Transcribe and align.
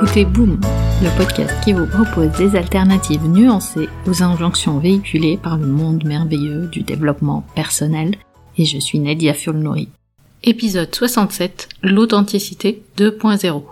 écoutez 0.00 0.24
Boom, 0.24 0.60
le 1.02 1.16
podcast 1.18 1.52
qui 1.64 1.72
vous 1.72 1.86
propose 1.86 2.30
des 2.38 2.56
alternatives 2.56 3.26
nuancées 3.26 3.88
aux 4.06 4.22
injonctions 4.22 4.78
véhiculées 4.78 5.36
par 5.42 5.56
le 5.58 5.66
monde 5.66 6.04
merveilleux 6.04 6.68
du 6.68 6.82
développement 6.82 7.44
personnel. 7.56 8.14
Et 8.56 8.64
je 8.64 8.78
suis 8.78 9.00
Nadia 9.00 9.34
Fulnori. 9.34 9.88
Épisode 10.44 10.94
67, 10.94 11.68
l'authenticité 11.82 12.84
2.0. 12.96 13.64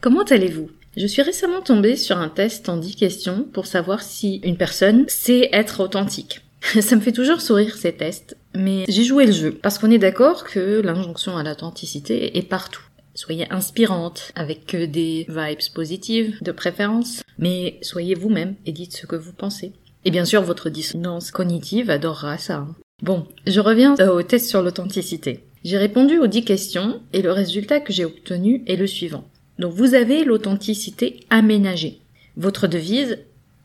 Comment 0.00 0.22
allez-vous? 0.22 0.70
Je 0.96 1.06
suis 1.08 1.22
récemment 1.22 1.62
tombée 1.62 1.96
sur 1.96 2.16
un 2.16 2.28
test 2.28 2.68
en 2.68 2.76
10 2.76 2.94
questions 2.94 3.44
pour 3.52 3.66
savoir 3.66 4.02
si 4.02 4.36
une 4.44 4.56
personne 4.56 5.04
sait 5.08 5.48
être 5.52 5.80
authentique. 5.80 6.42
Ça 6.80 6.94
me 6.94 7.00
fait 7.00 7.10
toujours 7.10 7.40
sourire 7.40 7.74
ces 7.74 7.92
tests, 7.92 8.36
mais 8.54 8.84
j'ai 8.88 9.02
joué 9.02 9.26
le 9.26 9.32
jeu 9.32 9.50
parce 9.50 9.80
qu'on 9.80 9.90
est 9.90 9.98
d'accord 9.98 10.44
que 10.44 10.80
l'injonction 10.80 11.36
à 11.36 11.42
l'authenticité 11.42 12.38
est 12.38 12.48
partout. 12.48 12.82
Soyez 13.14 13.46
inspirante, 13.52 14.32
avec 14.34 14.74
des 14.74 15.26
vibes 15.28 15.72
positives, 15.74 16.38
de 16.40 16.52
préférence, 16.52 17.22
mais 17.38 17.78
soyez 17.82 18.14
vous-même 18.14 18.54
et 18.64 18.72
dites 18.72 18.96
ce 18.96 19.06
que 19.06 19.16
vous 19.16 19.32
pensez. 19.32 19.72
Et 20.04 20.10
bien 20.10 20.24
sûr, 20.24 20.42
votre 20.42 20.70
dissonance 20.70 21.30
cognitive 21.30 21.90
adorera 21.90 22.38
ça. 22.38 22.56
Hein. 22.56 22.74
Bon, 23.02 23.26
je 23.46 23.60
reviens 23.60 23.94
au 24.08 24.22
test 24.22 24.48
sur 24.48 24.62
l'authenticité. 24.62 25.44
J'ai 25.64 25.76
répondu 25.76 26.18
aux 26.18 26.26
10 26.26 26.44
questions 26.44 27.00
et 27.12 27.22
le 27.22 27.32
résultat 27.32 27.80
que 27.80 27.92
j'ai 27.92 28.04
obtenu 28.04 28.62
est 28.66 28.76
le 28.76 28.86
suivant. 28.86 29.24
Donc 29.58 29.74
vous 29.74 29.94
avez 29.94 30.24
l'authenticité 30.24 31.20
aménagée. 31.30 32.00
Votre 32.36 32.66
devise, 32.66 33.18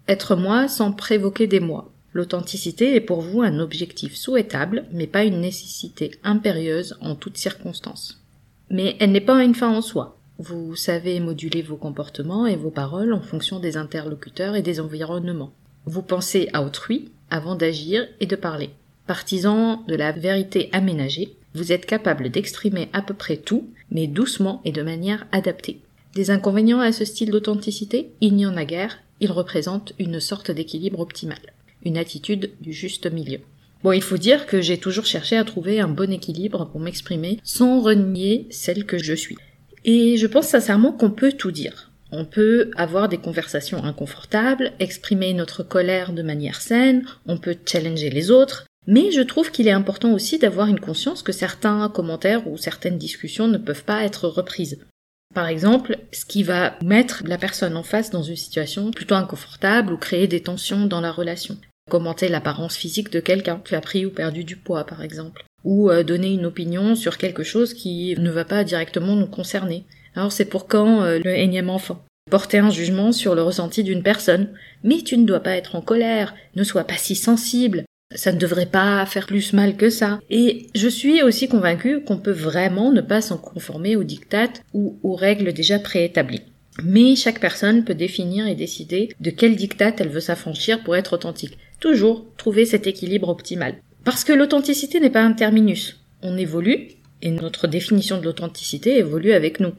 être 0.07 0.35
moi 0.35 0.67
sans 0.67 0.91
prévoquer 0.91 1.47
des 1.47 1.59
moi. 1.59 1.91
L'authenticité 2.13 2.95
est 2.95 3.01
pour 3.01 3.21
vous 3.21 3.41
un 3.41 3.59
objectif 3.59 4.15
souhaitable, 4.15 4.85
mais 4.91 5.07
pas 5.07 5.23
une 5.23 5.41
nécessité 5.41 6.11
impérieuse 6.23 6.97
en 7.01 7.15
toutes 7.15 7.37
circonstances. 7.37 8.21
Mais 8.69 8.95
elle 8.99 9.11
n'est 9.11 9.21
pas 9.21 9.43
une 9.43 9.55
fin 9.55 9.69
en 9.69 9.81
soi. 9.81 10.17
Vous 10.39 10.75
savez 10.75 11.19
moduler 11.19 11.61
vos 11.61 11.77
comportements 11.77 12.45
et 12.45 12.55
vos 12.55 12.69
paroles 12.69 13.13
en 13.13 13.21
fonction 13.21 13.59
des 13.59 13.77
interlocuteurs 13.77 14.55
et 14.55 14.61
des 14.61 14.79
environnements. 14.79 15.53
Vous 15.85 16.03
pensez 16.03 16.49
à 16.53 16.63
autrui 16.63 17.09
avant 17.29 17.55
d'agir 17.55 18.07
et 18.19 18.25
de 18.25 18.35
parler. 18.35 18.69
Partisan 19.07 19.83
de 19.87 19.95
la 19.95 20.11
vérité 20.11 20.69
aménagée, 20.73 21.33
vous 21.53 21.71
êtes 21.71 21.85
capable 21.85 22.29
d'exprimer 22.29 22.89
à 22.93 23.01
peu 23.01 23.13
près 23.13 23.37
tout, 23.37 23.69
mais 23.89 24.05
doucement 24.05 24.61
et 24.65 24.71
de 24.71 24.83
manière 24.83 25.25
adaptée. 25.31 25.79
Des 26.13 26.29
inconvénients 26.29 26.81
à 26.81 26.91
ce 26.91 27.05
style 27.05 27.31
d'authenticité? 27.31 28.11
Il 28.21 28.35
n'y 28.35 28.45
en 28.45 28.57
a 28.57 28.65
guère, 28.65 28.99
il 29.19 29.31
représente 29.31 29.93
une 29.97 30.19
sorte 30.19 30.51
d'équilibre 30.51 30.99
optimal, 30.99 31.39
une 31.83 31.97
attitude 31.97 32.51
du 32.61 32.73
juste 32.73 33.11
milieu. 33.11 33.39
Bon, 33.83 33.91
il 33.91 34.01
faut 34.01 34.17
dire 34.17 34.45
que 34.45 34.61
j'ai 34.61 34.77
toujours 34.77 35.05
cherché 35.05 35.37
à 35.37 35.43
trouver 35.43 35.79
un 35.79 35.87
bon 35.87 36.11
équilibre 36.11 36.65
pour 36.65 36.79
m'exprimer 36.79 37.39
sans 37.43 37.81
renier 37.81 38.47
celle 38.49 38.85
que 38.85 38.97
je 38.97 39.13
suis. 39.13 39.37
Et 39.85 40.17
je 40.17 40.27
pense 40.27 40.47
sincèrement 40.47 40.91
qu'on 40.91 41.11
peut 41.11 41.31
tout 41.31 41.51
dire. 41.51 41.91
On 42.11 42.25
peut 42.25 42.71
avoir 42.75 43.09
des 43.09 43.17
conversations 43.17 43.83
inconfortables, 43.83 44.71
exprimer 44.79 45.33
notre 45.33 45.63
colère 45.63 46.13
de 46.13 46.21
manière 46.21 46.61
saine, 46.61 47.05
on 47.27 47.37
peut 47.37 47.57
challenger 47.65 48.09
les 48.09 48.31
autres, 48.31 48.65
mais 48.87 49.11
je 49.11 49.21
trouve 49.21 49.51
qu'il 49.51 49.67
est 49.67 49.71
important 49.71 50.13
aussi 50.13 50.39
d'avoir 50.39 50.67
une 50.67 50.79
conscience 50.79 51.21
que 51.21 51.33
certains 51.33 51.89
commentaires 51.89 52.47
ou 52.47 52.57
certaines 52.57 52.97
discussions 52.97 53.47
ne 53.47 53.57
peuvent 53.57 53.83
pas 53.83 54.05
être 54.05 54.27
reprises. 54.27 54.79
Par 55.35 55.47
exemple, 55.47 55.97
ce 56.13 56.25
qui 56.25 56.43
va 56.43 56.77
mettre 56.83 57.23
la 57.25 57.37
personne 57.37 57.75
en 57.75 57.83
face 57.83 58.09
dans 58.09 58.23
une 58.23 58.37
situation 58.37 58.91
plutôt 58.91 59.15
inconfortable 59.15 59.91
ou 59.91 59.97
créer 59.97 60.27
des 60.27 60.41
tensions 60.41 60.85
dans 60.85 61.01
la 61.01 61.11
relation 61.11 61.57
commenter 61.89 62.27
l'apparence 62.27 62.75
physique 62.75 63.11
de 63.11 63.19
quelqu'un 63.19 63.61
qui 63.63 63.75
a 63.75 63.81
pris 63.81 64.05
ou 64.05 64.11
perdu 64.11 64.43
du 64.43 64.55
poids 64.55 64.85
par 64.85 65.01
exemple, 65.01 65.43
ou 65.63 65.89
euh, 65.89 66.03
donner 66.03 66.31
une 66.31 66.45
opinion 66.45 66.95
sur 66.95 67.17
quelque 67.17 67.43
chose 67.43 67.73
qui 67.73 68.15
ne 68.17 68.31
va 68.31 68.45
pas 68.45 68.63
directement 68.63 69.15
nous 69.15 69.27
concerner. 69.27 69.85
Alors 70.15 70.31
c'est 70.31 70.45
pour 70.45 70.67
quand 70.67 71.03
euh, 71.03 71.19
le 71.23 71.35
énième 71.35 71.69
enfant? 71.69 72.03
Porter 72.29 72.57
un 72.57 72.69
jugement 72.69 73.11
sur 73.11 73.35
le 73.35 73.41
ressenti 73.41 73.83
d'une 73.83 74.03
personne. 74.03 74.49
Mais 74.83 74.97
tu 74.97 75.17
ne 75.17 75.25
dois 75.25 75.39
pas 75.39 75.55
être 75.55 75.75
en 75.75 75.81
colère, 75.81 76.35
ne 76.55 76.63
sois 76.63 76.83
pas 76.83 76.97
si 76.97 77.15
sensible, 77.15 77.85
ça 78.13 78.31
ne 78.31 78.37
devrait 78.37 78.65
pas 78.65 79.05
faire 79.05 79.27
plus 79.27 79.53
mal 79.53 79.75
que 79.75 79.89
ça. 79.89 80.19
Et 80.29 80.67
je 80.75 80.87
suis 80.87 81.21
aussi 81.23 81.47
convaincue 81.47 82.01
qu'on 82.01 82.17
peut 82.17 82.31
vraiment 82.31 82.91
ne 82.91 83.01
pas 83.01 83.21
s'en 83.21 83.37
conformer 83.37 83.95
aux 83.95 84.03
dictates 84.03 84.61
ou 84.73 84.97
aux 85.03 85.15
règles 85.15 85.53
déjà 85.53 85.79
préétablies. 85.79 86.43
Mais 86.83 87.15
chaque 87.15 87.39
personne 87.39 87.83
peut 87.83 87.95
définir 87.95 88.45
et 88.47 88.55
décider 88.55 89.09
de 89.19 89.29
quel 89.29 89.55
diktat 89.55 89.95
elle 89.99 90.09
veut 90.09 90.19
s'affranchir 90.19 90.83
pour 90.83 90.95
être 90.95 91.13
authentique. 91.13 91.57
Toujours 91.79 92.25
trouver 92.37 92.65
cet 92.65 92.87
équilibre 92.87 93.29
optimal. 93.29 93.75
Parce 94.03 94.23
que 94.23 94.33
l'authenticité 94.33 94.99
n'est 94.99 95.09
pas 95.09 95.21
un 95.21 95.33
terminus. 95.33 95.99
On 96.23 96.37
évolue, 96.37 96.89
et 97.21 97.29
notre 97.29 97.67
définition 97.67 98.19
de 98.19 98.25
l'authenticité 98.25 98.97
évolue 98.97 99.31
avec 99.31 99.59
nous. 99.59 99.73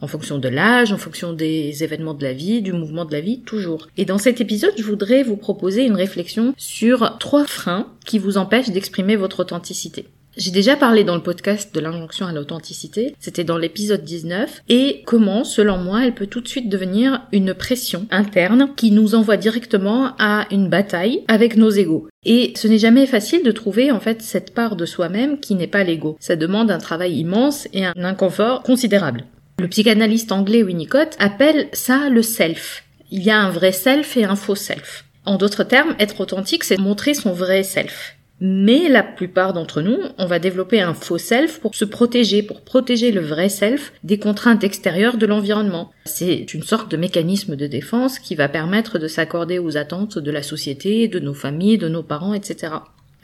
En 0.00 0.06
fonction 0.06 0.38
de 0.38 0.48
l'âge, 0.48 0.92
en 0.92 0.98
fonction 0.98 1.32
des 1.32 1.82
événements 1.82 2.14
de 2.14 2.24
la 2.24 2.32
vie, 2.32 2.62
du 2.62 2.72
mouvement 2.72 3.04
de 3.04 3.12
la 3.12 3.20
vie, 3.20 3.40
toujours. 3.40 3.88
Et 3.96 4.04
dans 4.04 4.18
cet 4.18 4.40
épisode, 4.40 4.74
je 4.76 4.84
voudrais 4.84 5.22
vous 5.22 5.36
proposer 5.36 5.84
une 5.84 5.96
réflexion 5.96 6.54
sur 6.56 7.18
trois 7.18 7.46
freins 7.46 7.92
qui 8.04 8.18
vous 8.18 8.36
empêchent 8.36 8.70
d'exprimer 8.70 9.16
votre 9.16 9.40
authenticité. 9.40 10.06
J'ai 10.38 10.52
déjà 10.52 10.76
parlé 10.76 11.02
dans 11.02 11.16
le 11.16 11.22
podcast 11.22 11.74
de 11.74 11.80
l'injonction 11.80 12.24
à 12.24 12.32
l'authenticité, 12.32 13.16
c'était 13.18 13.42
dans 13.42 13.58
l'épisode 13.58 14.04
19, 14.04 14.62
et 14.68 15.02
comment, 15.04 15.42
selon 15.42 15.78
moi, 15.78 16.04
elle 16.04 16.14
peut 16.14 16.28
tout 16.28 16.40
de 16.40 16.46
suite 16.46 16.68
devenir 16.68 17.22
une 17.32 17.54
pression 17.54 18.06
interne 18.12 18.70
qui 18.76 18.92
nous 18.92 19.16
envoie 19.16 19.36
directement 19.36 20.12
à 20.20 20.46
une 20.52 20.68
bataille 20.68 21.24
avec 21.26 21.56
nos 21.56 21.70
égaux. 21.70 22.06
Et 22.24 22.52
ce 22.54 22.68
n'est 22.68 22.78
jamais 22.78 23.06
facile 23.06 23.42
de 23.42 23.50
trouver 23.50 23.90
en 23.90 23.98
fait 23.98 24.22
cette 24.22 24.54
part 24.54 24.76
de 24.76 24.86
soi-même 24.86 25.40
qui 25.40 25.56
n'est 25.56 25.66
pas 25.66 25.82
l'ego. 25.82 26.16
Ça 26.20 26.36
demande 26.36 26.70
un 26.70 26.78
travail 26.78 27.18
immense 27.18 27.66
et 27.72 27.84
un 27.84 27.94
inconfort 27.96 28.62
considérable. 28.62 29.24
Le 29.58 29.66
psychanalyste 29.66 30.30
anglais 30.30 30.62
Winnicott 30.62 31.16
appelle 31.18 31.66
ça 31.72 32.10
le 32.10 32.22
self. 32.22 32.84
Il 33.10 33.24
y 33.24 33.30
a 33.30 33.40
un 33.40 33.50
vrai 33.50 33.72
self 33.72 34.16
et 34.16 34.22
un 34.22 34.36
faux 34.36 34.54
self. 34.54 35.04
En 35.24 35.36
d'autres 35.36 35.64
termes, 35.64 35.96
être 35.98 36.20
authentique, 36.20 36.62
c'est 36.62 36.78
montrer 36.78 37.14
son 37.14 37.32
vrai 37.32 37.64
self. 37.64 38.14
Mais 38.40 38.88
la 38.88 39.02
plupart 39.02 39.52
d'entre 39.52 39.82
nous, 39.82 39.98
on 40.16 40.26
va 40.26 40.38
développer 40.38 40.80
un 40.80 40.94
faux 40.94 41.18
self 41.18 41.58
pour 41.60 41.74
se 41.74 41.84
protéger, 41.84 42.42
pour 42.42 42.60
protéger 42.60 43.10
le 43.10 43.20
vrai 43.20 43.48
self 43.48 43.92
des 44.04 44.18
contraintes 44.18 44.62
extérieures 44.62 45.16
de 45.16 45.26
l'environnement. 45.26 45.90
C'est 46.04 46.54
une 46.54 46.62
sorte 46.62 46.90
de 46.90 46.96
mécanisme 46.96 47.56
de 47.56 47.66
défense 47.66 48.18
qui 48.18 48.34
va 48.34 48.48
permettre 48.48 48.98
de 48.98 49.08
s'accorder 49.08 49.58
aux 49.58 49.76
attentes 49.76 50.18
de 50.18 50.30
la 50.30 50.42
société, 50.42 51.08
de 51.08 51.18
nos 51.18 51.34
familles, 51.34 51.78
de 51.78 51.88
nos 51.88 52.02
parents, 52.02 52.34
etc. 52.34 52.74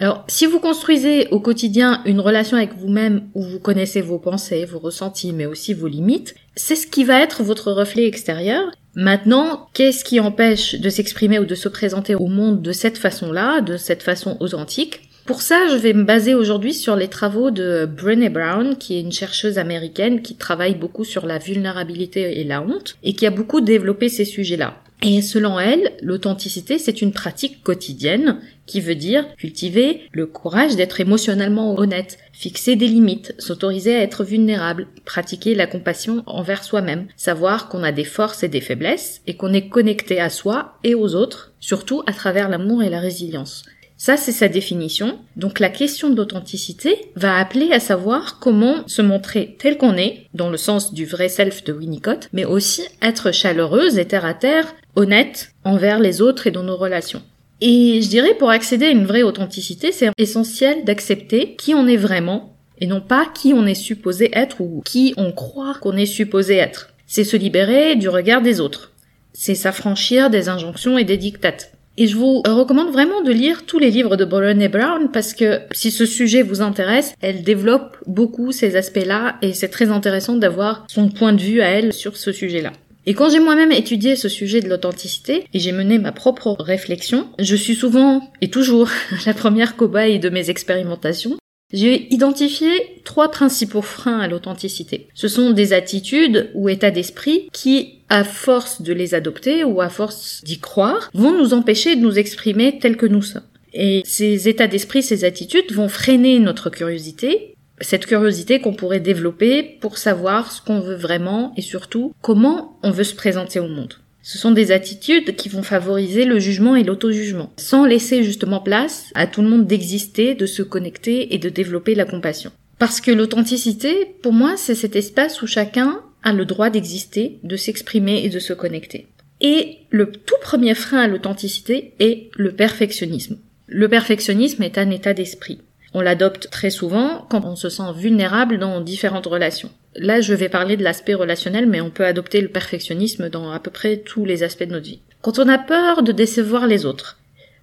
Alors, 0.01 0.25
si 0.27 0.47
vous 0.47 0.59
construisez 0.59 1.29
au 1.29 1.39
quotidien 1.39 2.03
une 2.05 2.19
relation 2.19 2.57
avec 2.57 2.75
vous-même 2.77 3.29
où 3.35 3.43
vous 3.43 3.61
connaissez 3.61 4.01
vos 4.01 4.19
pensées, 4.19 4.65
vos 4.65 4.81
ressentis, 4.81 5.33
mais 5.33 5.47
aussi 5.47 5.73
vos 5.73 5.87
limites, 5.87 6.35
c'est 6.57 6.75
ce 6.75 6.89
qui 6.89 7.05
va 7.05 7.21
être 7.21 7.45
votre 7.45 7.71
reflet 7.71 8.05
extérieur. 8.05 8.73
Maintenant, 8.97 9.69
qu'est-ce 9.73 10.05
qui 10.05 10.21
empêche 10.21 10.77
de 10.77 10.89
s'exprimer 10.89 11.39
ou 11.39 11.45
de 11.45 11.55
se 11.55 11.69
présenter 11.69 12.15
au 12.15 12.27
monde 12.27 12.63
de 12.63 12.73
cette 12.73 12.99
façon-là, 12.99 13.61
de 13.61 13.77
cette 13.77 14.03
façon 14.03 14.37
authentique? 14.41 15.09
Pour 15.27 15.41
ça, 15.41 15.69
je 15.69 15.77
vais 15.77 15.95
me 15.95 16.05
baser 16.05 16.35
aujourd'hui 16.35 16.75
sur 16.75 16.97
les 16.97 17.09
travaux 17.09 17.51
de 17.51 17.87
Brené 17.87 18.29
Brown, 18.29 18.77
qui 18.77 18.97
est 18.97 19.01
une 19.01 19.11
chercheuse 19.11 19.59
américaine 19.59 20.21
qui 20.21 20.37
travaille 20.37 20.75
beaucoup 20.75 21.05
sur 21.05 21.27
la 21.27 21.39
vulnérabilité 21.39 22.41
et 22.41 22.45
la 22.45 22.61
honte, 22.61 22.97
et 23.03 23.15
qui 23.15 23.27
a 23.27 23.31
beaucoup 23.31 23.63
développé 23.63 24.09
ces 24.11 24.27
sujets-là. 24.27 24.77
Et 25.07 25.21
selon 25.21 25.61
elle, 25.61 25.93
l'authenticité, 26.01 26.79
c'est 26.79 27.03
une 27.03 27.13
pratique 27.13 27.63
quotidienne 27.63 28.41
qui 28.65 28.81
veut 28.81 28.95
dire 28.95 29.27
cultiver 29.37 30.09
le 30.13 30.25
courage 30.25 30.77
d'être 30.77 30.99
émotionnellement 30.99 31.79
honnête, 31.79 32.17
fixer 32.33 32.75
des 32.75 32.87
limites, 32.87 33.35
s'autoriser 33.39 33.95
à 33.95 34.01
être 34.01 34.25
vulnérable, 34.25 34.87
pratiquer 35.05 35.55
la 35.55 35.67
compassion 35.67 36.23
envers 36.25 36.65
soi-même, 36.65 37.07
savoir 37.17 37.69
qu'on 37.69 37.83
a 37.83 37.93
des 37.93 38.05
forces 38.05 38.45
et 38.45 38.49
des 38.49 38.63
faiblesses 38.63 39.21
et 39.27 39.37
qu'on 39.37 39.53
est 39.53 39.69
connecté 39.69 40.21
à 40.21 40.31
soi 40.31 40.79
et 40.85 40.95
aux 40.95 41.15
autres, 41.15 41.53
surtout 41.61 42.03
à 42.07 42.15
travers 42.15 42.49
l'amour 42.49 42.83
et 42.83 42.89
la 42.89 43.01
résilience. 43.01 43.65
Ça, 43.97 44.17
c'est 44.17 44.33
sa 44.33 44.49
définition. 44.49 45.19
Donc 45.37 45.61
la 45.61 45.69
question 45.69 46.11
d'authenticité 46.11 46.97
va 47.15 47.39
appeler 47.39 47.73
à 47.73 47.81
savoir 47.81 48.39
comment 48.41 48.87
se 48.89 49.03
montrer 49.03 49.57
tel 49.59 49.79
qu'on 49.79 49.97
est, 49.97 50.27
dans 50.35 50.51
le 50.51 50.57
sens 50.57 50.93
du 50.93 51.07
vrai 51.07 51.29
self 51.29 51.65
de 51.65 51.73
Winnicott, 51.73 52.29
mais 52.33 52.45
aussi 52.45 52.83
être 53.03 53.33
chaleureuse 53.33 53.99
et 53.99 54.05
terre 54.05 54.25
à 54.25 54.35
terre, 54.35 54.75
honnête 54.97 55.53
envers 55.63 56.01
les 56.01 56.21
autres 56.21 56.47
et 56.47 56.51
dans 56.51 56.65
nos 56.65 56.77
relations. 56.77 57.23
Et 57.61 58.03
je 58.03 58.09
dirais 58.09 58.35
pour 58.35 58.51
accéder 58.51 58.87
à 58.87 58.91
une 58.91 59.07
vraie 59.07 59.23
authenticité, 59.23 59.93
c'est 59.93 60.11
essentiel 60.19 60.85
d'accepter 60.85 61.55
qui 61.57 61.75
on 61.75 61.87
est 61.87 61.97
vraiment 61.97 62.57
et 62.81 62.87
non 62.87 63.01
pas 63.01 63.27
qui 63.33 63.53
on 63.55 63.65
est 63.65 63.75
supposé 63.75 64.31
être 64.37 64.61
ou 64.61 64.83
qui 64.85 65.15
on 65.17 65.33
croit 65.33 65.75
qu'on 65.81 65.97
est 65.97 66.07
supposé 66.07 66.57
être. 66.57 66.91
C'est 67.07 67.25
se 67.25 67.37
libérer 67.37 67.95
du 67.95 68.09
regard 68.09 68.43
des 68.43 68.61
autres. 68.61 68.93
C'est 69.33 69.55
s'affranchir 69.55 70.31
des 70.31 70.49
injonctions 70.49 70.99
et 70.99 71.05
des 71.05 71.17
dictates. 71.17 71.74
Et 71.97 72.09
je 72.09 72.17
vous 72.17 72.43
recommande 72.45 72.91
vraiment 72.91 73.23
de 73.23 73.31
lire 73.31 73.67
tous 73.67 73.79
les 73.79 73.91
livres 73.91 74.17
de 74.17 74.25
Brené 74.25 74.69
Brown 74.69 75.11
parce 75.13 75.33
que 75.33 75.61
si 75.71 75.93
ce 75.93 76.07
sujet 76.07 76.43
vous 76.43 76.61
intéresse, 76.61 77.15
elle 77.21 77.43
développe 77.45 77.97
beaucoup 78.07 78.51
ces 78.51 78.75
aspects-là 78.77 79.37
et 79.43 79.53
c'est 79.53 79.69
très 79.69 79.91
intéressant 79.91 80.35
d'avoir 80.37 80.85
son 80.89 81.09
point 81.09 81.33
de 81.33 81.41
vue 81.41 81.61
à 81.61 81.69
elle 81.69 81.93
sur 81.93 82.17
ce 82.17 82.33
sujet-là. 82.33 82.73
Et 83.07 83.15
quand 83.15 83.31
j'ai 83.31 83.39
moi-même 83.39 83.71
étudié 83.71 84.17
ce 84.17 84.29
sujet 84.29 84.61
de 84.61 84.69
l'authenticité 84.69 85.47
et 85.53 85.59
j'ai 85.61 85.73
mené 85.73 85.99
ma 85.99 86.11
propre 86.11 86.57
réflexion, 86.59 87.29
je 87.39 87.55
suis 87.55 87.75
souvent 87.75 88.29
et 88.41 88.51
toujours 88.51 88.89
la 89.27 89.35
première 89.35 89.77
cobaye 89.77 90.19
de 90.19 90.31
mes 90.31 90.51
expérimentations. 90.51 91.37
J'ai 91.73 92.13
identifié 92.13 92.69
trois 93.05 93.31
principaux 93.31 93.83
freins 93.83 94.21
à 94.21 94.29
l'authenticité. 94.29 95.09
Ce 95.15 95.29
sont 95.29 95.51
des 95.51 95.73
attitudes 95.73 96.51
ou 96.55 96.69
états 96.69 96.91
d'esprit 96.91 97.49
qui 97.53 97.94
à 98.09 98.25
force 98.25 98.83
de 98.83 98.93
les 98.93 99.15
adopter 99.15 99.65
ou 99.65 99.81
à 99.81 99.89
force 99.89 100.43
d'y 100.45 100.59
croire, 100.59 101.11
vont 101.15 101.33
nous 101.33 101.55
empêcher 101.55 101.97
de 101.97 102.01
nous 102.01 102.19
exprimer 102.19 102.79
tels 102.79 102.97
que 102.97 103.07
nous 103.07 103.23
sommes. 103.23 103.43
Et 103.73 104.03
ces 104.05 104.49
états 104.49 104.69
d'esprit, 104.69 105.03
ces 105.03 105.25
attitudes 105.25 105.73
vont 105.73 105.89
freiner 105.89 106.39
notre 106.39 106.71
curiosité, 106.71 107.55
cette 107.81 108.07
curiosité 108.07 108.61
qu'on 108.61 108.75
pourrait 108.75 109.01
développer 109.01 109.63
pour 109.81 109.99
savoir 109.99 110.53
ce 110.53 110.63
qu'on 110.63 110.81
veut 110.81 110.95
vraiment 110.95 111.53
et 111.57 111.63
surtout 111.63 112.13
comment 112.23 112.79
on 112.83 112.93
veut 112.93 113.05
se 113.05 113.17
présenter 113.17 113.59
au 113.59 113.67
monde. 113.67 113.95
Ce 114.23 114.39
sont 114.39 114.53
des 114.53 114.73
attitudes 114.73 115.37
qui 115.37 115.51
vont 115.51 115.63
favoriser 115.63 116.25
le 116.25 116.39
jugement 116.39 116.77
et 116.77 116.85
l'auto-jugement, 116.85 117.53
sans 117.59 117.85
laisser 117.85 118.23
justement 118.23 118.61
place 118.61 119.11
à 119.15 119.27
tout 119.27 119.43
le 119.43 119.49
monde 119.49 119.67
d'exister, 119.67 120.35
de 120.35 120.47
se 120.47 120.63
connecter 120.63 121.35
et 121.35 121.39
de 121.39 121.51
développer 121.51 121.95
la 121.95 122.07
compassion. 122.07 122.51
Parce 122.79 123.01
que 123.01 123.11
l'authenticité, 123.11 124.15
pour 124.23 124.33
moi, 124.33 124.55
c'est 124.57 124.75
cet 124.75 124.97
espace 124.97 125.43
où 125.43 125.47
chacun 125.47 126.01
a 126.25 126.33
le 126.33 126.45
droit 126.45 126.71
d'exister, 126.71 127.39
de 127.45 127.57
s'exprimer 127.57 128.25
et 128.25 128.31
de 128.31 128.39
se 128.41 128.53
connecter. 128.53 129.07
Et 129.41 129.79
le 129.91 130.11
tout 130.11 130.35
premier 130.43 130.75
frein 130.75 131.03
à 131.03 131.07
l'authenticité 131.07 131.95
est 132.01 132.31
le 132.37 132.53
perfectionnisme. 132.53 133.39
Le 133.67 133.89
perfectionnisme 133.89 134.63
est 134.63 134.79
un 134.79 134.91
état 134.91 135.15
d'esprit. 135.15 135.61
On 135.93 136.01
l'adopte 136.01 136.51
très 136.51 136.71
souvent 136.71 137.25
quand 137.31 137.45
on 137.45 137.55
se 137.55 137.69
sent 137.69 137.93
vulnérable 137.97 138.59
dans 138.59 138.81
différentes 138.81 139.27
relations. 139.27 139.71
Là, 139.97 140.21
je 140.21 140.35
vais 140.35 140.49
parler 140.49 140.77
de 140.77 140.83
l'aspect 140.83 141.15
relationnel, 141.15 141.69
mais 141.69 141.81
on 141.81 141.91
peut 141.91 142.05
adopter 142.05 142.41
le 142.41 142.49
perfectionnisme 142.49 143.29
dans 143.29 143.53
à 143.53 143.61
peu 143.61 143.71
près 143.71 143.99
tous 143.99 144.25
les 144.25 144.43
aspects 144.43 144.65
de 144.65 144.73
notre 144.73 144.87
vie. 144.87 145.01
Quand 145.23 145.39
on 145.39 145.49
a 145.49 145.59
peur 145.59 146.03
de 146.03 146.11
décevoir 146.11 146.67
les 146.67 146.85
autres, 146.85 147.19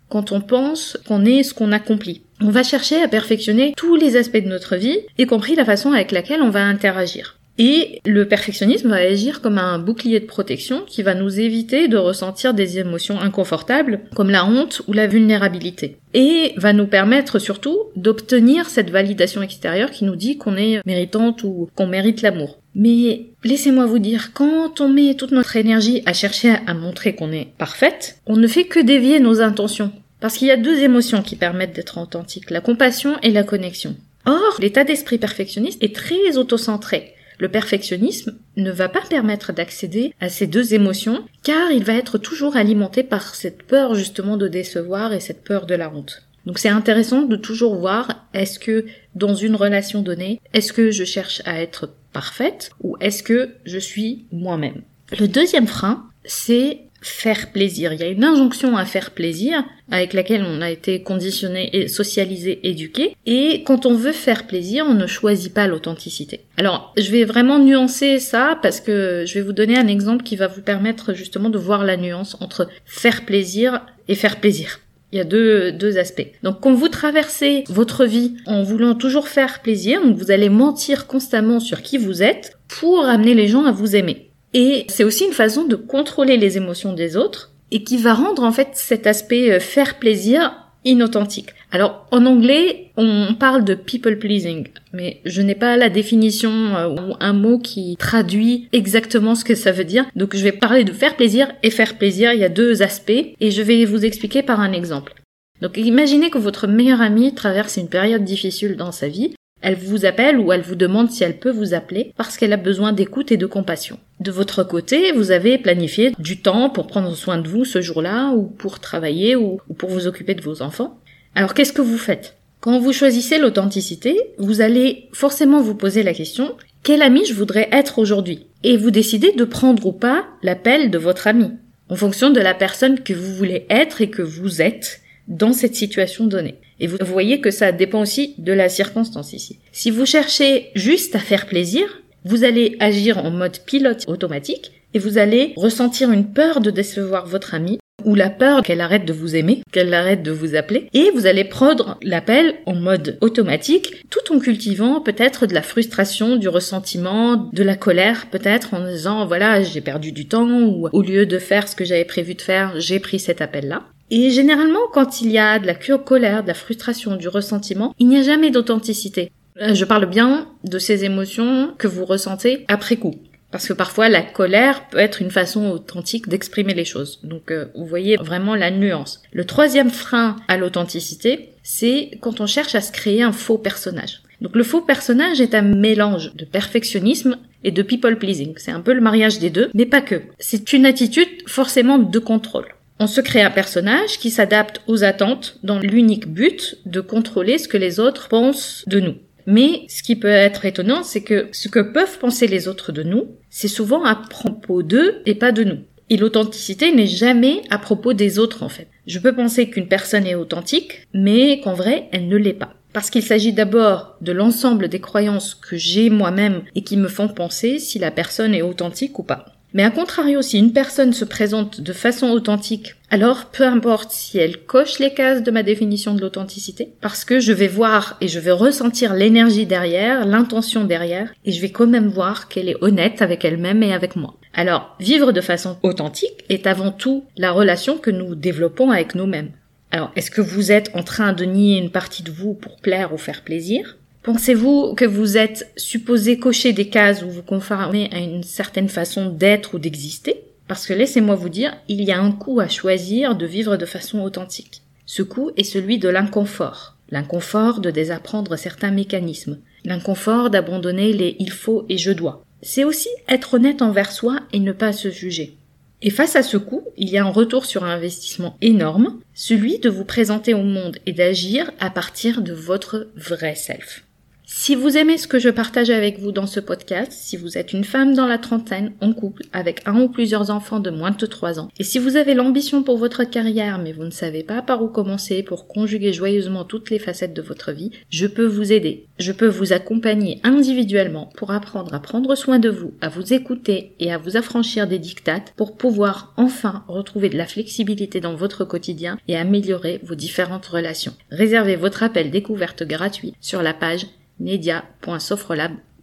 quand 0.08 0.32
on 0.32 0.40
pense 0.40 0.98
qu'on 1.08 1.26
est 1.26 1.44
ce 1.44 1.54
qu'on 1.54 1.72
accomplit, 1.72 2.22
on 2.40 2.50
va 2.50 2.64
chercher 2.64 3.02
à 3.02 3.08
perfectionner 3.08 3.74
tous 3.76 3.96
les 3.96 4.16
aspects 4.16 4.44
de 4.44 4.48
notre 4.48 4.76
vie, 4.76 5.00
y 5.18 5.26
compris 5.26 5.56
la 5.56 5.66
façon 5.66 5.92
avec 5.92 6.12
laquelle 6.12 6.42
on 6.42 6.50
va 6.50 6.64
interagir. 6.64 7.38
Et 7.58 8.00
le 8.06 8.28
perfectionnisme 8.28 8.90
va 8.90 8.96
agir 8.96 9.42
comme 9.42 9.58
un 9.58 9.78
bouclier 9.78 10.20
de 10.20 10.26
protection 10.26 10.84
qui 10.88 11.04
va 11.04 11.14
nous 11.14 11.40
éviter 11.40 11.88
de 11.88 11.98
ressentir 11.98 12.54
des 12.54 12.80
émotions 12.80 13.20
inconfortables 13.20 14.02
comme 14.16 14.30
la 14.30 14.46
honte 14.46 14.82
ou 14.88 14.94
la 14.94 15.08
vulnérabilité. 15.08 15.98
Et 16.14 16.54
va 16.58 16.74
nous 16.74 16.88
permettre 16.88 17.40
surtout 17.40 17.78
d'obtenir 17.96 18.70
cette 18.70 18.90
validation 18.90 19.42
extérieure 19.42 19.92
qui 19.92 20.06
nous 20.06 20.16
dit 20.16 20.38
qu'on 20.38 20.56
est 20.56 20.82
méritante 20.86 21.44
ou 21.44 21.70
qu'on 21.76 21.88
mérite 21.88 22.22
l'amour. 22.22 22.58
Mais 22.74 23.26
laissez-moi 23.44 23.86
vous 23.86 24.00
dire, 24.00 24.32
quand 24.34 24.80
on 24.80 24.88
met 24.88 25.16
toute 25.16 25.32
notre 25.32 25.58
énergie 25.58 26.02
à 26.06 26.14
chercher 26.14 26.56
à 26.66 26.74
montrer 26.74 27.16
qu'on 27.16 27.32
est 27.32 27.50
parfaite, 27.58 28.20
on 28.26 28.38
ne 28.38 28.48
fait 28.48 28.64
que 28.64 28.80
dévier 28.80 29.20
nos 29.20 29.42
intentions. 29.42 29.92
Parce 30.22 30.38
qu'il 30.38 30.48
y 30.48 30.52
a 30.52 30.58
deux 30.58 30.80
émotions 30.80 31.22
qui 31.22 31.36
permettent 31.36 31.76
d'être 31.76 31.98
authentiques, 31.98 32.52
la 32.52 32.62
compassion 32.62 33.18
et 33.24 33.32
la 33.32 33.44
connexion. 33.44 33.96
Or, 34.26 34.58
l'état 34.60 34.84
d'esprit 34.84 35.18
perfectionniste 35.18 35.84
est 35.84 35.96
très 35.96 36.38
autocentré. 36.38 37.16
Le 37.42 37.50
perfectionnisme 37.50 38.38
ne 38.56 38.70
va 38.70 38.88
pas 38.88 39.02
permettre 39.10 39.52
d'accéder 39.52 40.14
à 40.20 40.30
ces 40.30 40.46
deux 40.46 40.76
émotions 40.76 41.26
car 41.42 41.72
il 41.72 41.84
va 41.84 41.96
être 41.96 42.20
toujours 42.20 42.56
alimenté 42.56 43.02
par 43.02 43.34
cette 43.34 43.64
peur 43.64 43.96
justement 43.96 44.38
de 44.38 44.48
décevoir 44.48 45.12
et 45.12 45.20
cette 45.20 45.44
peur 45.44 45.66
de 45.66 45.74
la 45.74 45.92
honte. 45.92 46.22
Donc 46.46 46.60
c'est 46.60 46.70
intéressant 46.70 47.24
de 47.24 47.36
toujours 47.36 47.78
voir 47.78 48.28
est-ce 48.36 48.60
que 48.60 48.86
dans 49.16 49.34
une 49.34 49.56
relation 49.56 50.04
donnée, 50.04 50.40
est-ce 50.54 50.72
que 50.72 50.92
je 50.92 51.04
cherche 51.04 51.42
à 51.46 51.60
être 51.60 51.90
parfaite 52.14 52.70
ou 52.84 52.96
est-ce 53.00 53.24
que 53.24 53.56
je 53.66 53.80
suis 53.80 54.28
moi-même. 54.32 54.84
Le 55.18 55.28
deuxième 55.28 55.66
frein, 55.66 56.06
c'est 56.24 56.82
faire 57.02 57.52
plaisir. 57.52 57.92
Il 57.94 58.00
y 58.00 58.04
a 58.04 58.08
une 58.08 58.24
injonction 58.24 58.78
à 58.78 58.86
faire 58.86 59.12
plaisir 59.12 59.64
avec 59.90 60.14
laquelle 60.14 60.46
on 60.48 60.62
a 60.62 60.70
été 60.70 61.02
conditionné 61.02 61.70
et 61.74 61.88
socialisé, 61.88 62.60
éduqué. 62.64 63.16
Et 63.26 63.64
quand 63.66 63.86
on 63.86 63.96
veut 63.96 64.12
faire 64.12 64.48
plaisir, 64.48 64.86
on 64.88 64.94
ne 64.94 65.08
choisit 65.08 65.54
pas 65.54 65.68
l'authenticité. 65.68 66.42
Alors, 66.58 66.94
je 66.98 67.12
vais 67.12 67.26
vraiment 67.26 67.60
nuancer 67.60 68.20
ça 68.20 68.58
parce 68.62 68.80
que 68.80 69.26
je 69.28 69.34
vais 69.34 69.42
vous 69.42 69.54
donner 69.54 69.78
un 69.78 69.88
exemple 69.88 70.24
qui 70.24 70.36
va 70.36 70.48
vous 70.48 70.62
permettre 70.62 71.14
justement 71.14 71.50
de 71.50 71.58
voir 71.58 71.84
la 71.84 71.98
nuance 71.98 72.38
entre 72.40 72.70
faire 72.86 73.26
plaisir 73.26 73.82
et 74.08 74.16
faire 74.16 74.40
plaisir. 74.40 74.80
Il 75.12 75.18
y 75.18 75.22
a 75.22 75.26
deux, 75.26 75.74
deux 75.74 75.98
aspects. 75.98 76.28
Donc 76.42 76.62
quand 76.62 76.74
vous 76.74 76.88
traversez 76.88 77.66
votre 77.68 78.06
vie 78.06 78.38
en 78.46 78.64
voulant 78.64 78.96
toujours 78.96 79.28
faire 79.28 79.62
plaisir, 79.62 80.02
donc 80.02 80.16
vous 80.16 80.32
allez 80.32 80.48
mentir 80.48 81.06
constamment 81.06 81.60
sur 81.60 81.82
qui 81.82 81.98
vous 81.98 82.24
êtes 82.24 82.58
pour 82.70 83.04
amener 83.04 83.34
les 83.34 83.48
gens 83.48 83.66
à 83.66 83.74
vous 83.74 83.96
aimer. 83.96 84.31
Et 84.54 84.86
c'est 84.90 85.04
aussi 85.04 85.26
une 85.26 85.34
façon 85.34 85.66
de 85.66 85.76
contrôler 85.76 86.38
les 86.38 86.58
émotions 86.58 86.94
des 86.94 87.16
autres 87.16 87.52
et 87.72 87.84
qui 87.84 87.98
va 87.98 88.14
rendre 88.14 88.44
en 88.44 88.52
fait 88.52 88.70
cet 88.74 89.08
aspect 89.08 89.52
euh, 89.52 89.60
faire 89.60 89.98
plaisir 89.98 90.54
inauthentique. 90.84 91.52
Alors 91.72 92.06
en 92.12 92.26
anglais, 92.26 92.92
on 92.98 93.34
parle 93.40 93.64
de 93.64 93.76
people 93.76 94.20
pleasing, 94.20 94.68
mais 94.92 95.22
je 95.24 95.42
n'ai 95.42 95.56
pas 95.56 95.78
la 95.78 95.90
définition 95.90 96.52
euh, 96.76 96.90
ou 96.90 97.16
un 97.20 97.34
mot 97.34 97.60
qui 97.60 97.96
traduit 97.98 98.68
exactement 98.74 99.36
ce 99.36 99.46
que 99.46 99.56
ça 99.56 99.72
veut 99.72 99.86
dire. 99.86 100.06
Donc 100.16 100.36
je 100.36 100.44
vais 100.44 100.52
parler 100.52 100.84
de 100.84 100.92
faire 100.92 101.16
plaisir 101.16 101.50
et 101.64 101.70
faire 101.70 101.98
plaisir, 101.98 102.34
il 102.34 102.40
y 102.40 102.46
a 102.46 102.50
deux 102.50 102.82
aspects 102.82 103.12
et 103.40 103.52
je 103.52 103.62
vais 103.62 103.86
vous 103.86 104.04
expliquer 104.04 104.44
par 104.44 104.60
un 104.60 104.74
exemple. 104.74 105.14
Donc 105.62 105.78
imaginez 105.78 106.30
que 106.30 106.40
votre 106.40 106.68
meilleure 106.68 107.02
amie 107.02 107.34
traverse 107.36 107.78
une 107.78 107.88
période 107.88 108.26
difficile 108.26 108.76
dans 108.76 108.92
sa 108.92 109.08
vie 109.08 109.34
elle 109.62 109.76
vous 109.76 110.06
appelle 110.06 110.40
ou 110.40 110.52
elle 110.52 110.62
vous 110.62 110.76
demande 110.76 111.12
si 111.12 111.24
elle 111.24 111.38
peut 111.38 111.52
vous 111.52 111.74
appeler 111.74 112.14
parce 112.18 112.38
qu'elle 112.38 112.54
a 112.54 112.58
besoin 112.58 112.94
d'écoute 112.94 113.32
et 113.32 113.38
de 113.38 113.46
compassion. 113.46 114.00
De 114.22 114.30
votre 114.30 114.64
côté, 114.64 115.12
vous 115.14 115.32
avez 115.32 115.58
planifié 115.58 116.12
du 116.20 116.44
temps 116.44 116.70
pour 116.70 116.86
prendre 116.86 117.16
soin 117.16 117.40
de 117.40 117.48
vous 117.48 117.66
ce 117.66 117.82
jour-là 117.82 118.34
ou 118.34 118.44
pour 118.44 118.80
travailler 118.80 119.36
ou, 119.36 119.60
pour 119.80 119.90
vous 119.90 120.06
occuper 120.06 120.36
de 120.36 120.44
vos 120.44 120.62
enfants. 120.62 121.00
Alors 121.34 121.56
qu'est-ce 121.56 121.74
que 121.74 121.82
vous 121.82 121.98
faites? 121.98 122.38
Quand 122.60 122.80
vous 122.80 122.94
choisissez 122.94 123.40
l'authenticité, 123.40 124.16
vous 124.38 124.62
allez 124.62 125.10
forcément 125.12 125.60
vous 125.60 125.74
poser 125.74 126.04
la 126.04 126.14
question 126.14 126.56
quel 126.84 127.02
ami 127.02 127.26
je 127.26 127.34
voudrais 127.34 127.68
être 127.72 127.98
aujourd'hui? 127.98 128.46
Et 128.64 128.78
vous 128.78 128.92
décidez 128.92 129.32
de 129.32 129.44
prendre 129.44 129.88
ou 129.88 129.92
pas 129.92 130.26
l'appel 130.44 130.92
de 130.92 130.98
votre 131.00 131.26
ami 131.26 131.50
en 131.90 131.96
fonction 131.96 132.30
de 132.30 132.40
la 132.40 132.54
personne 132.54 133.00
que 133.00 133.14
vous 133.14 133.34
voulez 133.34 133.66
être 133.72 134.02
et 134.02 134.12
que 134.12 134.22
vous 134.22 134.62
êtes 134.62 135.02
dans 135.28 135.54
cette 135.54 135.76
situation 135.76 136.26
donnée. 136.26 136.56
Et 136.80 136.86
vous 136.86 136.98
voyez 137.06 137.42
que 137.42 137.50
ça 137.50 137.72
dépend 137.72 138.02
aussi 138.02 138.36
de 138.38 138.54
la 138.54 138.70
circonstance 138.70 139.34
ici. 139.34 139.58
Si 139.72 139.90
vous 139.90 140.06
cherchez 140.06 140.70
juste 140.76 141.16
à 141.16 141.20
faire 141.20 141.48
plaisir, 141.48 142.01
vous 142.26 142.44
allez 142.44 142.78
agir 142.80 143.18
en 143.18 143.32
mode 143.32 143.60
pilote 143.66 144.06
automatique 144.08 144.72
et 144.94 145.00
vous 145.00 145.18
allez 145.18 145.54
ressentir 145.56 146.12
une 146.12 146.32
peur 146.32 146.62
de 146.62 146.72
décevoir 146.72 147.26
votre 147.26 147.54
amie 147.54 147.80
ou 148.04 148.16
la 148.16 148.30
peur 148.30 148.64
qu'elle 148.64 148.82
arrête 148.82 149.06
de 149.06 149.14
vous 149.14 149.36
aimer, 149.36 149.62
qu'elle 149.72 149.94
arrête 149.94 150.24
de 150.24 150.32
vous 150.32 150.56
appeler, 150.56 150.88
et 150.94 151.12
vous 151.12 151.28
allez 151.28 151.44
prendre 151.44 151.98
l'appel 152.02 152.56
en 152.66 152.76
mode 152.76 153.18
automatique, 153.22 154.06
tout 154.10 154.34
en 154.34 154.40
cultivant 154.40 155.02
peut-être 155.02 155.46
de 155.46 155.54
la 155.54 155.62
frustration, 155.62 156.36
du 156.36 156.48
ressentiment, 156.48 157.50
de 157.54 157.64
la 157.64 157.76
colère 157.76 158.28
peut-être, 158.32 158.74
en 158.74 158.88
disant 158.88 159.26
voilà 159.26 159.62
j'ai 159.62 159.82
perdu 159.82 160.12
du 160.12 160.28
temps, 160.28 160.50
ou 160.50 160.90
au 160.92 161.02
lieu 161.02 161.26
de 161.26 161.40
faire 161.40 161.68
ce 161.68 161.76
que 161.76 161.86
j'avais 161.86 162.06
prévu 162.06 162.34
de 162.36 162.42
faire, 162.42 162.74
j'ai 162.80 163.00
pris 163.00 163.20
cet 163.20 163.42
appel-là. 163.42 163.84
Et 164.10 164.30
généralement, 164.30 164.88
quand 164.92 165.22
il 165.22 165.32
y 165.32 165.38
a 165.38 165.58
de 165.58 165.68
la 165.68 165.76
colère, 165.76 166.44
de 166.44 166.48
la 166.50 166.54
frustration, 166.54 167.16
du 167.16 167.30
ressentiment, 167.30 167.94
il 167.98 168.08
n'y 168.08 168.18
a 168.18 168.24
jamais 168.24 168.52
d'authenticité. 168.52 169.32
Euh, 169.62 169.76
je 169.76 169.86
parle 169.86 170.08
bien 170.08 170.48
de 170.64 170.80
ces 170.80 171.06
émotions 171.06 171.74
que 171.78 171.88
vous 171.88 172.06
ressentez 172.06 172.66
après 172.68 172.98
coup. 172.98 173.16
Parce 173.52 173.68
que 173.68 173.74
parfois 173.74 174.08
la 174.10 174.22
colère 174.22 174.88
peut 174.90 174.98
être 174.98 175.22
une 175.22 175.30
façon 175.30 175.70
authentique 175.72 176.30
d'exprimer 176.30 176.74
les 176.74 176.86
choses. 176.86 177.20
Donc 177.24 177.52
euh, 177.52 177.66
vous 177.76 177.86
voyez 177.86 178.16
vraiment 178.16 178.56
la 178.56 178.72
nuance. 178.72 179.22
Le 179.34 179.46
troisième 179.46 179.90
frein 179.90 180.38
à 180.48 180.58
l'authenticité, 180.58 181.50
c'est 181.62 182.12
quand 182.22 182.40
on 182.40 182.48
cherche 182.48 182.76
à 182.76 182.82
se 182.82 182.92
créer 182.92 183.22
un 183.22 183.34
faux 183.34 183.58
personnage. 183.58 184.22
Donc 184.40 184.56
le 184.56 184.64
faux 184.64 184.82
personnage 184.82 185.42
est 185.42 185.54
un 185.54 185.62
mélange 185.62 186.34
de 186.34 186.46
perfectionnisme 186.46 187.38
et 187.64 187.72
de 187.72 187.84
people 187.84 188.18
pleasing. 188.18 188.54
C'est 188.58 188.72
un 188.72 188.80
peu 188.80 188.94
le 188.94 189.02
mariage 189.02 189.38
des 189.38 189.52
deux, 189.52 189.70
mais 189.74 189.86
pas 189.86 190.02
que. 190.02 190.22
C'est 190.40 190.74
une 190.74 190.86
attitude 190.86 191.30
forcément 191.46 192.00
de 192.00 192.20
contrôle. 192.20 192.66
On 193.00 193.08
se 193.08 193.22
crée 193.22 193.42
un 193.42 193.52
personnage 193.52 194.18
qui 194.18 194.32
s'adapte 194.32 194.82
aux 194.88 195.04
attentes 195.04 195.60
dans 195.64 195.80
l'unique 195.80 196.28
but 196.28 196.78
de 196.86 197.02
contrôler 197.02 197.58
ce 197.58 197.68
que 197.68 197.78
les 197.78 198.00
autres 198.00 198.30
pensent 198.30 198.84
de 198.88 199.00
nous. 199.00 199.16
Mais 199.46 199.86
ce 199.88 200.04
qui 200.04 200.16
peut 200.16 200.28
être 200.28 200.66
étonnant, 200.66 201.04
c'est 201.04 201.24
que 201.24 201.50
ce 201.52 201.68
que 201.68 201.80
peuvent 201.80 202.20
penser 202.20 202.48
les 202.48 202.68
autres 202.68 202.92
de 202.92 203.04
nous, 203.04 203.36
c'est 203.50 203.68
souvent 203.68 204.04
à 204.04 204.16
propos 204.16 204.84
d'eux 204.84 205.22
et 205.26 205.36
pas 205.36 205.52
de 205.52 205.64
nous. 205.64 205.80
Et 206.10 206.18
l'authenticité 206.18 206.94
n'est 206.94 207.08
jamais 207.08 207.62
à 207.70 207.78
propos 207.78 208.14
des 208.14 208.38
autres 208.38 208.64
en 208.64 208.70
fait. 208.70 208.88
Je 209.08 209.20
peux 209.20 209.34
penser 209.34 209.70
qu'une 209.70 209.88
personne 209.88 210.28
est 210.28 210.36
authentique, 210.36 211.08
mais 211.14 211.62
qu'en 211.62 211.74
vrai, 211.74 212.10
elle 212.12 212.28
ne 212.28 212.38
l'est 212.38 212.54
pas. 212.54 212.74
Parce 212.94 213.10
qu'il 213.10 213.24
s'agit 213.24 213.54
d'abord 213.54 214.18
de 214.20 214.34
l'ensemble 214.34 214.90
des 214.90 215.00
croyances 215.00 215.56
que 215.56 215.78
j'ai 215.78 216.10
moi-même 216.10 216.64
et 216.76 216.84
qui 216.84 216.98
me 216.98 217.08
font 217.08 217.30
penser 217.30 217.80
si 217.80 218.00
la 218.00 218.12
personne 218.12 218.54
est 218.54 218.62
authentique 218.62 219.18
ou 219.20 219.24
pas. 219.24 219.46
Mais 219.74 219.84
à 219.84 219.92
contrario, 219.92 220.42
si 220.42 220.58
une 220.58 220.74
personne 220.74 221.14
se 221.14 221.24
présente 221.24 221.80
de 221.80 221.94
façon 221.94 222.30
authentique, 222.30 222.96
alors 223.10 223.46
peu 223.46 223.64
importe 223.64 224.12
si 224.12 224.38
elle 224.38 224.58
coche 224.66 225.00
les 225.00 225.14
cases 225.14 225.44
de 225.44 225.52
ma 225.52 225.64
définition 225.64 226.14
de 226.14 226.20
l'authenticité, 226.20 226.90
parce 227.00 227.24
que 227.24 227.40
je 227.40 227.54
vais 227.54 227.70
voir 227.70 228.18
et 228.20 228.28
je 228.28 228.40
vais 228.40 228.52
ressentir 228.52 229.14
l'énergie 229.14 229.66
derrière, 229.66 230.26
l'intention 230.26 230.84
derrière, 230.84 231.34
et 231.46 231.54
je 231.54 231.62
vais 231.62 231.70
quand 231.70 231.88
même 231.88 232.10
voir 232.10 232.50
qu'elle 232.50 232.68
est 232.68 232.82
honnête 232.82 233.22
avec 233.22 233.46
elle-même 233.46 233.82
et 233.82 233.94
avec 233.94 234.18
moi. 234.18 234.36
Alors, 234.54 234.96
vivre 235.00 235.32
de 235.32 235.42
façon 235.42 235.78
authentique 235.84 236.44
est 236.50 236.68
avant 236.68 236.92
tout 236.92 237.24
la 237.38 237.52
relation 237.52 237.98
que 237.98 238.12
nous 238.12 238.36
développons 238.36 238.92
avec 238.92 239.16
nous-mêmes. 239.16 239.52
Alors, 239.92 240.12
est-ce 240.16 240.32
que 240.32 240.42
vous 240.42 240.72
êtes 240.72 240.92
en 240.94 241.04
train 241.04 241.34
de 241.34 241.46
nier 241.46 241.78
une 241.78 241.92
partie 241.92 242.24
de 242.24 242.32
vous 242.32 242.54
pour 242.54 242.78
plaire 242.82 243.14
ou 243.14 243.18
faire 243.18 243.44
plaisir? 243.44 243.98
Pensez-vous 244.24 244.94
que 244.94 245.06
vous 245.06 245.36
êtes 245.36 245.72
supposé 245.78 246.38
cocher 246.38 246.74
des 246.74 246.90
cases 246.90 247.24
ou 247.24 247.30
vous 247.30 247.42
conformer 247.42 248.08
à 248.14 248.20
une 248.20 248.44
certaine 248.44 248.90
façon 248.90 249.32
d'être 249.32 249.74
ou 249.74 249.80
d'exister? 249.80 250.44
Parce 250.68 250.86
que 250.86 250.94
laissez-moi 250.94 251.34
vous 251.34 251.50
dire, 251.50 251.76
il 251.88 252.04
y 252.04 252.12
a 252.12 252.22
un 252.22 252.32
coût 252.32 252.60
à 252.60 252.68
choisir 252.68 253.36
de 253.36 253.48
vivre 253.48 253.78
de 253.78 253.86
façon 253.88 254.20
authentique. 254.22 254.84
Ce 255.08 255.24
coût 255.24 255.50
est 255.58 255.64
celui 255.64 255.98
de 255.98 256.08
l'inconfort. 256.08 256.98
L'inconfort 257.10 257.80
de 257.80 257.90
désapprendre 257.90 258.58
certains 258.58 258.92
mécanismes. 258.92 259.58
L'inconfort 259.86 260.52
d'abandonner 260.52 261.14
les 261.14 261.36
il 261.40 261.50
faut 261.50 261.88
et 261.90 261.98
je 261.98 262.12
dois. 262.12 262.46
C'est 262.62 262.84
aussi 262.84 263.10
être 263.28 263.56
honnête 263.56 263.82
envers 263.82 264.12
soi 264.12 264.40
et 264.54 264.60
ne 264.60 264.72
pas 264.72 264.94
se 264.94 265.10
juger. 265.10 265.58
Et 266.04 266.12
face 266.12 266.36
à 266.36 266.44
ce 266.44 266.58
coût, 266.58 266.84
il 266.96 267.10
y 267.10 267.18
a 267.18 267.26
un 267.26 267.32
retour 267.32 267.66
sur 267.66 267.84
un 267.84 267.96
investissement 267.96 268.56
énorme, 268.62 269.20
celui 269.34 269.80
de 269.80 269.90
vous 269.90 270.06
présenter 270.06 270.54
au 270.54 270.64
monde 270.64 270.98
et 271.08 271.12
d'agir 271.12 271.72
à 271.80 271.90
partir 271.90 272.44
de 272.44 272.54
votre 272.54 273.08
vrai 273.16 273.56
self. 273.56 274.04
Si 274.44 274.76
vous 274.76 274.98
aimez 274.98 275.18
ce 275.18 275.28
que 275.28 275.40
je 275.40 275.50
partage 275.50 275.90
avec 275.90 276.20
vous 276.20 276.32
dans 276.32 276.46
ce 276.46 276.60
podcast, 276.60 277.12
si 277.12 277.38
vous 277.38 277.58
êtes 277.58 277.74
une 277.74 277.84
femme 277.84 278.14
dans 278.14 278.28
la 278.28 278.38
trentaine, 278.38 278.94
en 279.02 279.14
couple, 279.14 279.44
avec 279.54 279.82
un 279.88 280.00
ou 280.02 280.10
plusieurs 280.10 280.52
enfants 280.52 280.80
de 280.80 280.90
moins 280.90 281.12
de 281.12 281.26
3 281.26 281.60
ans, 281.60 281.70
et 281.80 281.84
si 281.84 282.00
vous 282.00 282.16
avez 282.16 282.34
l'ambition 282.34 282.84
pour 282.84 282.98
votre 282.98 283.24
carrière 283.24 283.80
mais 283.80 283.92
vous 283.92 284.04
ne 284.04 284.12
savez 284.12 284.44
pas 284.44 284.62
par 284.62 284.84
où 284.84 284.88
commencer 284.88 285.42
pour 285.42 285.68
conjuguer 285.68 286.14
joyeusement 286.14 286.64
toutes 286.64 286.90
les 286.90 287.00
facettes 287.00 287.34
de 287.34 287.42
votre 287.42 287.72
vie, 287.72 287.92
je 288.10 288.28
peux 288.28 288.46
vous 288.46 288.72
aider. 288.72 289.08
Je 289.20 289.32
peux 289.32 289.48
vous 289.48 289.74
accompagner 289.74 290.40
individuellement 290.44 291.32
pour 291.36 291.52
apprendre 291.52 291.94
à 291.94 292.00
prendre 292.00 292.36
soin 292.36 292.60
de 292.60 292.70
vous, 292.70 292.94
à 293.02 293.10
vous 293.10 293.34
écouter 293.34 293.94
et 294.00 294.12
à 294.12 294.18
vous 294.18 294.38
affranchir 294.38 294.88
des 294.88 295.00
dictates 295.00 295.54
pour 295.56 295.78
pouvoir 295.78 296.34
enfin 296.38 296.84
retrouver 296.88 297.30
de 297.30 297.38
la 297.38 297.48
flexibilité 297.48 298.20
dans 298.20 298.36
votre 298.36 298.66
quotidien 298.66 299.18
et 299.28 299.38
améliorer 299.38 300.00
vos 300.04 300.16
différentes 300.16 300.66
relations. 300.66 301.14
Réservez 301.30 301.76
votre 301.76 302.04
appel 302.04 302.32
découverte 302.32 302.84
gratuit 302.84 303.34
sur 303.40 303.62
la 303.62 303.74
page 303.74 304.08
media.sofrelab.com 304.42 305.91